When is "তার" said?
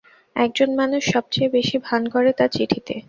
2.39-2.49